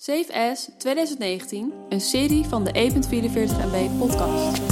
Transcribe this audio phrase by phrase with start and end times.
[0.00, 3.00] Safe As 2019, een serie van de E E.44
[3.72, 4.62] MB podcast.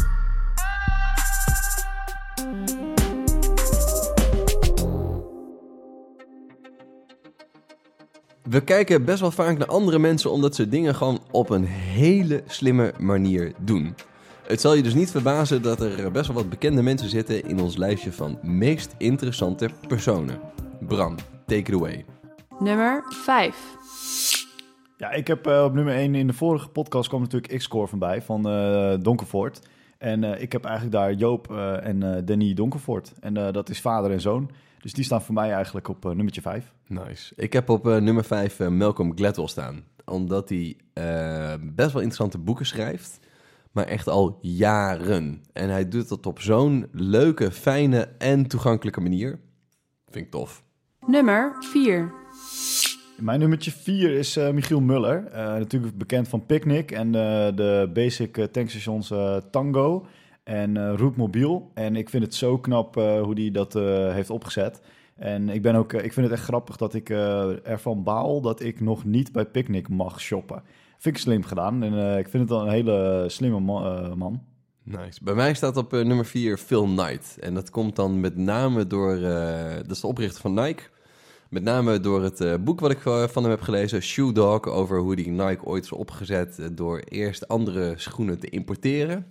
[8.43, 12.43] We kijken best wel vaak naar andere mensen omdat ze dingen gewoon op een hele
[12.47, 13.95] slimme manier doen.
[14.47, 17.61] Het zal je dus niet verbazen dat er best wel wat bekende mensen zitten in
[17.61, 20.41] ons lijstje van meest interessante personen.
[20.81, 21.15] Bram,
[21.47, 22.05] take it away.
[22.59, 23.55] Nummer 5.
[24.97, 28.23] Ja, ik heb eh, op nummer 1 in de vorige podcast kwam natuurlijk X-Score voorbij
[28.23, 29.61] van eh Donkervoort.
[29.98, 33.12] En eh, ik heb eigenlijk daar Joop eh, en eh, Danny Donkervoort.
[33.20, 34.51] En eh, dat is vader en zoon.
[34.80, 36.73] Dus die staan voor mij eigenlijk op eh, nummertje 5.
[36.87, 37.33] Nice.
[37.37, 39.84] Ik heb op eh, nummer 5 Malcolm Gladwell staan.
[40.05, 40.77] Omdat hij
[41.61, 43.19] best wel interessante boeken schrijft.
[43.73, 45.42] Maar echt al jaren.
[45.53, 49.39] En hij doet dat op zo'n leuke, fijne en toegankelijke manier.
[50.09, 50.62] Vind ik tof.
[51.06, 52.12] Nummer 4.
[53.16, 55.27] Mijn nummertje 4 is eh, Michiel Muller.
[55.27, 59.12] Eh, natuurlijk bekend van Picnic en eh, de basic tankstations
[59.50, 60.06] Tango
[60.45, 61.70] en Route Mobiel.
[61.75, 63.72] En ik vind het zo knap hoe hij dat
[64.12, 64.81] heeft opgezet.
[65.17, 68.81] En ik, ben ook, ik vind het echt grappig dat ik ervan baal dat ik
[68.81, 70.62] nog niet bij Picnic mag shoppen.
[70.98, 74.42] Vind ik slim gedaan en ik vind het wel een hele slimme ma- eh, man.
[74.83, 75.25] Nice.
[75.25, 77.39] Bij mij staat op nummer 4 Phil Knight.
[77.39, 79.20] En dat komt dan met name door...
[79.87, 80.83] dat de oprichter van Nike.
[81.50, 84.66] Met name door het eh, boek wat ik eh, van hem heb gelezen, Shoe Dog,
[84.66, 89.27] over hoe die Nike ooit is opgezet eh, door eerst andere schoenen te importeren.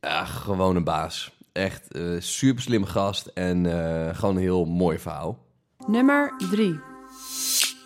[0.00, 1.36] Ja, gewoon een baas.
[1.52, 5.38] Echt eh super slim gast en eh, gewoon een heel mooi verhaal.
[5.86, 6.80] Nummer 3.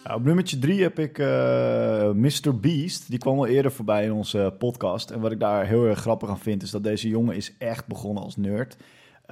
[0.04, 2.58] Ja, op nummertje drie heb ik eh Mr.
[2.60, 3.10] Beast.
[3.10, 5.10] Die kwam al eerder voorbij in onze podcast.
[5.10, 7.86] En wat ik daar heel erg grappig aan vind, is dat deze jongen is echt
[7.86, 8.76] begonnen als nerd.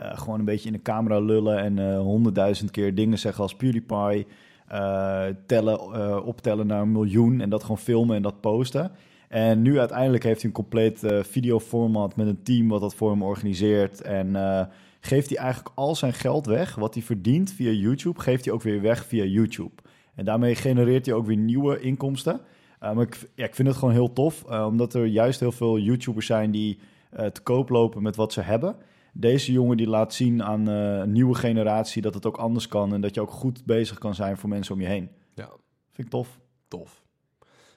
[0.00, 3.54] Eh, gewoon een beetje in de camera lullen en eh, honderdduizend keer dingen zeggen als
[3.54, 4.26] PewDiePie.
[4.68, 8.90] eh, tellen, optellen naar een miljoen en dat gewoon filmen en dat posten.
[9.28, 13.22] En nu uiteindelijk heeft hij een compleet videoformat met een team wat dat voor hem
[13.22, 14.00] organiseert.
[14.02, 14.36] En
[15.00, 18.62] geeft hij eigenlijk al zijn geld weg, wat hij verdient via YouTube, geeft hij ook
[18.62, 19.82] weer weg via YouTube.
[20.14, 22.40] En daarmee genereert hij ook weer nieuwe inkomsten.
[22.82, 26.26] Uh, maar ik, ik vind het gewoon heel tof, omdat er juist heel veel YouTubers
[26.26, 26.78] zijn die
[27.32, 28.76] te koop lopen met wat ze hebben.
[29.12, 32.94] Deze jongen die laat zien aan uh, een nieuwe generatie dat het ook anders kan
[32.94, 35.08] en dat je ook goed bezig kan zijn voor mensen om je heen.
[35.34, 35.48] Ja,
[35.92, 36.38] Vind ik tof.
[36.68, 37.02] tof.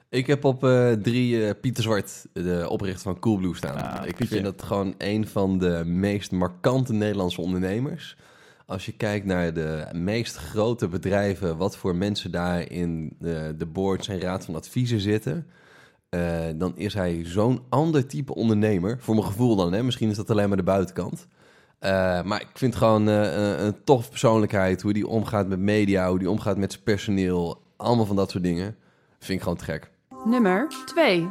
[0.09, 3.77] Ik heb op eh, drie eh, Pieter Zwart, de oprichter van Coolblue, staan.
[3.77, 4.33] Ah, ik Pietje.
[4.33, 8.17] vind dat gewoon een van de meest markante Nederlandse ondernemers.
[8.65, 13.65] Als je kijkt naar de meest grote bedrijven, wat voor mensen daar in de, de
[13.65, 15.47] boards en raad van adviezen zitten,
[16.11, 18.97] eh, dan is hij zo'n ander type ondernemer.
[18.99, 19.83] Voor mijn gevoel dan, hè?
[19.83, 21.27] misschien is dat alleen maar de buitenkant.
[21.79, 26.19] Eh, maar ik vind gewoon eh, een, tof persoonlijkheid, hoe die omgaat met media, hoe
[26.19, 28.75] die omgaat met zijn personeel, allemaal van dat soort dingen.
[29.19, 29.91] Vind ik gewoon te gek.
[30.25, 31.27] Nummer 2.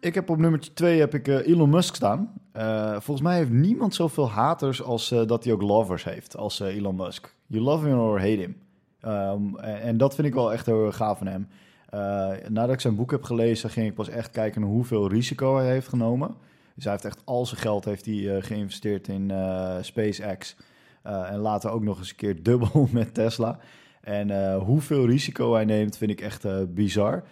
[0.00, 2.32] Ik heb op nummertje 2 heb ik Elon Musk staan.
[2.52, 6.96] Eh, volgens mij heeft niemand zoveel haters als dat hij ook lovers heeft als Elon
[6.96, 7.34] Musk.
[7.46, 8.56] You love him or hate him.
[9.00, 11.48] Ehm, en, en dat vind ik wel echt heel gaaf van hem.
[11.92, 15.70] Eh, nadat ik zijn boek heb gelezen, ging ik pas echt kijken hoeveel risico hij
[15.70, 16.34] heeft genomen.
[16.74, 20.56] Dus hij heeft echt al zijn geld heeft hij, eh, geïnvesteerd in eh, SpaceX.
[21.02, 23.58] En later ook nog eens een keer dubbel met Tesla.
[24.00, 27.24] En hoeveel risico hij neemt, vind ik echt bizar.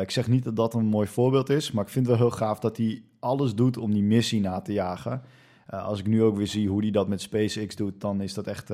[0.00, 2.36] Ik zeg niet dat dat een mooi voorbeeld is, maar ik vind het wel heel
[2.36, 5.22] gaaf dat hij alles doet om die missie na te jagen.
[5.66, 8.46] Als ik nu ook weer zie hoe hij dat met SpaceX doet, dan is dat
[8.46, 8.72] echt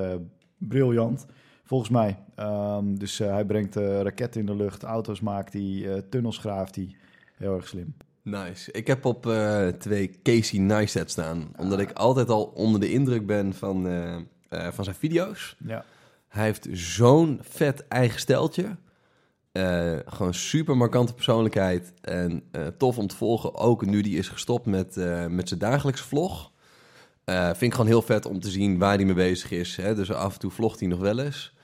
[0.58, 1.26] briljant.
[1.66, 2.18] Volgens mij.
[2.36, 6.74] Um, dus uh, hij brengt uh, raketten in de lucht, auto's maakt hij, tunnels graaft
[6.74, 6.96] hij.
[7.36, 7.94] Heel erg slim.
[8.22, 8.72] Nice.
[8.72, 9.32] Ik heb op
[9.78, 13.86] twee Casey Neistat staan, omdat ik altijd al onder de indruk ben van,
[14.48, 15.56] van zijn video's.
[15.64, 15.84] Ja.
[16.28, 18.76] Hij heeft zo'n vet eigen steltje.
[19.52, 23.54] Uh, gewoon super markante persoonlijkheid en uh, tof om te volgen.
[23.54, 26.50] Ook nu die is gestopt met, uh, met zijn dagelijkse vlog.
[27.24, 29.76] Vind ik gewoon heel vet om te zien waar hij mee bezig is.
[29.76, 29.94] Hè?
[29.94, 31.55] Dus af en toe vlogt hij nog wel eens.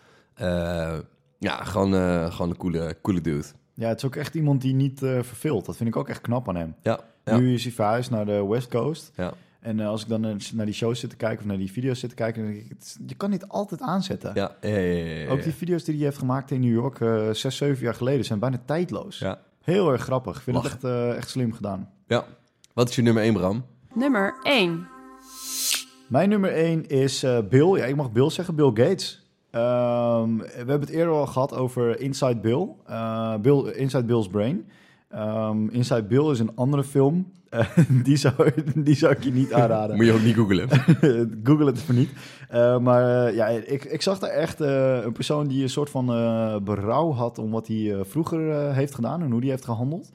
[1.38, 1.92] Ja, gewoon,
[2.32, 3.44] gewoon een coole, coole dude.
[3.74, 5.66] Ja, het is ook echt iemand die niet verveelt.
[5.66, 6.74] Dat vind ik ook echt knap aan hem.
[6.82, 7.36] Ja, ja.
[7.36, 9.12] Nu is hij verhuisd naar de West Coast.
[9.16, 9.32] Ja.
[9.62, 12.00] En uh, als ik dan naar die shows zit te kijken of naar die video's
[12.00, 14.30] zit te kijken, dan denk ik, je kan niet altijd aanzetten.
[14.34, 17.30] Ja, ja, ja, ja Ook die video's die hij heeft gemaakt in New York uh,
[17.30, 19.18] zes, zeven jaar geleden zijn bijna tijdloos.
[19.18, 19.40] Ja.
[19.60, 20.36] Heel erg grappig.
[20.36, 20.64] Ik vind Lach.
[20.64, 21.90] het echt, uh, echt slim gedaan.
[22.06, 22.24] Ja.
[22.74, 23.64] Wat is je nummer 1, Bram?
[23.94, 24.86] Nummer 1.
[26.08, 27.76] Mijn nummer 1 is uh, Bill.
[27.76, 29.21] Ja, ik mag Bill zeggen, Bill Gates.
[29.54, 32.68] Um, we hebben het eerder al gehad over Inside Bill.
[32.90, 34.66] Uh, Bill Inside Bill's Brain.
[35.08, 37.32] Ehm, Inside Bill is een andere film.
[37.48, 37.66] Eh,
[38.04, 38.34] die, zou,
[38.74, 39.96] die zou ik je niet aanraden.
[39.96, 40.68] Moet je ook niet googlen.
[41.44, 42.10] Google het even niet.
[42.52, 46.06] Uh, maar ja, ik, ik zag daar echt een persoon die een soort van
[46.64, 50.12] berouw had om wat hij vroeger heeft gedaan en hoe die heeft gehandeld.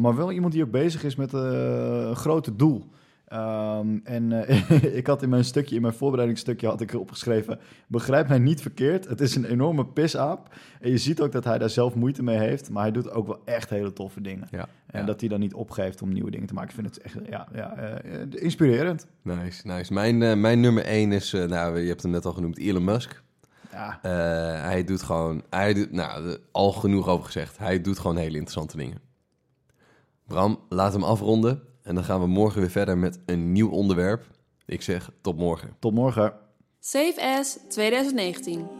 [0.00, 2.84] maar wel iemand die ook bezig is met een grote doel.
[3.32, 4.32] Um, en
[4.98, 9.08] ik had in mijn stukje, in mijn voorbereidingsstukje had ik opgeschreven, begrijp mij niet verkeerd,
[9.08, 10.54] het is een enorme pisaap.
[10.80, 13.26] En je ziet ook dat hij daar zelf moeite mee heeft, maar hij doet ook
[13.26, 14.48] wel echt hele toffe dingen.
[14.50, 15.06] Ja, en ja.
[15.06, 16.68] dat hij dan niet opgeeft om nieuwe dingen te maken.
[16.68, 18.00] Ik vind het echt ja, ja,
[18.30, 19.06] inspirerend.
[19.22, 19.92] Nice, nice.
[19.92, 23.22] Mijn, mijn nummer één is, nou, je hebt hem net al genoemd, Elon Musk.
[23.72, 23.98] Ja.
[24.62, 27.58] Hij doet gewoon, hij doet, nou, al genoeg over gezegd.
[27.58, 28.98] Hij doet gewoon hele interessante dingen.
[30.26, 31.68] Bram, laat hem afronden.
[31.82, 34.26] En dan gaan we morgen weer verder met een nieuw onderwerp.
[34.66, 35.76] Ik zeg tot morgen.
[35.78, 36.34] Tot morgen.
[36.80, 38.79] Save As 2019.